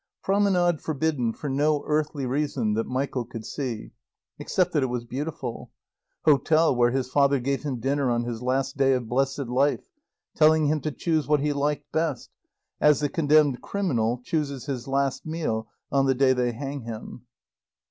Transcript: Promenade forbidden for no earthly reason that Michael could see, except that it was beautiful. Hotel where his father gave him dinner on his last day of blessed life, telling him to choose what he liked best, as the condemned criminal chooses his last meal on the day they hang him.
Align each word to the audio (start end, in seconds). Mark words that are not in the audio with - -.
Promenade 0.23 0.81
forbidden 0.81 1.31
for 1.31 1.47
no 1.47 1.83
earthly 1.85 2.25
reason 2.25 2.73
that 2.73 2.87
Michael 2.87 3.23
could 3.23 3.45
see, 3.45 3.91
except 4.39 4.71
that 4.73 4.81
it 4.81 4.87
was 4.87 5.05
beautiful. 5.05 5.69
Hotel 6.25 6.75
where 6.75 6.89
his 6.89 7.07
father 7.11 7.39
gave 7.39 7.61
him 7.61 7.79
dinner 7.79 8.09
on 8.09 8.23
his 8.23 8.41
last 8.41 8.75
day 8.77 8.93
of 8.93 9.07
blessed 9.07 9.45
life, 9.47 9.91
telling 10.35 10.65
him 10.65 10.81
to 10.81 10.91
choose 10.91 11.27
what 11.27 11.41
he 11.41 11.53
liked 11.53 11.91
best, 11.91 12.31
as 12.79 12.99
the 12.99 13.09
condemned 13.09 13.61
criminal 13.61 14.19
chooses 14.23 14.65
his 14.65 14.87
last 14.87 15.23
meal 15.23 15.67
on 15.91 16.07
the 16.07 16.15
day 16.15 16.33
they 16.33 16.51
hang 16.51 16.81
him. 16.81 17.27